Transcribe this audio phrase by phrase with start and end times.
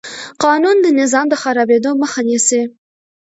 [0.43, 2.61] قانون د نظم د خرابېدو مخه نیسي.